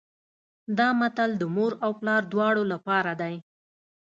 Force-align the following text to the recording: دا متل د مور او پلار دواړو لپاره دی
دا 0.77 0.87
متل 0.99 1.31
د 1.37 1.43
مور 1.55 1.71
او 1.85 1.91
پلار 1.99 2.21
دواړو 2.33 2.63
لپاره 2.73 3.11
دی 3.21 3.35